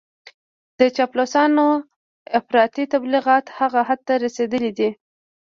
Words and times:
د 0.79 0.81
چاپلوسانو 0.95 1.67
افراطي 2.39 2.83
تبليغات 2.93 3.45
هغه 3.59 3.79
حد 3.87 3.99
ته 4.07 4.13
رسېدلي 4.25 4.71
دي. 4.77 4.89